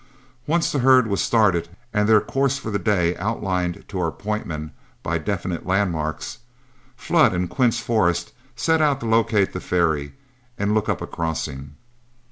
[0.47, 4.47] Once the herd was started and their course for the day outlined to our point
[4.47, 4.71] men
[5.03, 6.39] by definite landmarks,
[6.95, 10.13] Flood and Quince Forrest set out to locate the ferry
[10.57, 11.75] and look up a crossing.